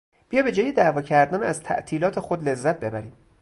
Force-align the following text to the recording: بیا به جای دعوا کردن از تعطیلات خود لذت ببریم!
بیا 0.29 0.41
به 0.43 0.51
جای 0.51 0.71
دعوا 0.71 1.01
کردن 1.01 1.43
از 1.43 1.61
تعطیلات 1.61 2.19
خود 2.19 2.49
لذت 2.49 2.79
ببریم! 2.79 3.13